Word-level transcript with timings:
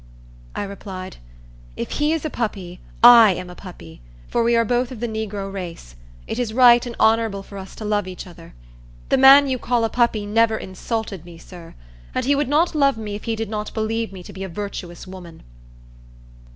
I 0.55 0.63
replied, 0.63 1.17
"If 1.75 1.91
he 1.91 2.11
is 2.11 2.25
a 2.25 2.31
puppy, 2.31 2.79
I 3.03 3.35
am 3.35 3.51
a 3.51 3.55
puppy, 3.55 4.01
for 4.29 4.41
we 4.41 4.55
are 4.55 4.65
both 4.65 4.91
of 4.91 4.99
the 4.99 5.07
negro 5.07 5.53
race. 5.53 5.95
It 6.25 6.39
is 6.39 6.55
right 6.55 6.83
and 6.87 6.95
honorable 6.99 7.43
for 7.43 7.55
us 7.59 7.75
to 7.75 7.85
love 7.85 8.07
each 8.07 8.25
other. 8.25 8.55
The 9.09 9.17
man 9.17 9.47
you 9.47 9.59
call 9.59 9.83
a 9.83 9.89
puppy 9.89 10.25
never 10.25 10.57
insulted 10.57 11.23
me, 11.23 11.37
sir; 11.37 11.75
and 12.15 12.25
he 12.25 12.33
would 12.33 12.49
not 12.49 12.73
love 12.73 12.97
me 12.97 13.13
if 13.13 13.25
he 13.25 13.35
did 13.35 13.47
not 13.49 13.75
believe 13.75 14.11
me 14.11 14.23
to 14.23 14.33
be 14.33 14.43
a 14.43 14.49
virtuous 14.49 15.05
woman." 15.05 15.43